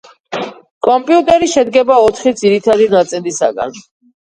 კომპიუტერი 0.87 1.51
შედგება 1.51 1.99
ოთხი 2.07 2.35
ძირითადი 2.41 2.91
ნაწილისაგან. 2.97 3.79